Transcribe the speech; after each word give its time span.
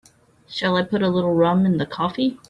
Shall 0.47 0.77
I 0.77 0.81
put 0.81 1.03
a 1.03 1.09
little 1.09 1.35
rum 1.35 1.63
in 1.63 1.77
the 1.77 1.85
coffee? 1.85 2.39